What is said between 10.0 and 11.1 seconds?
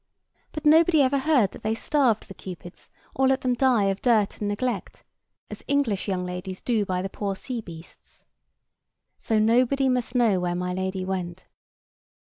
know where My Lady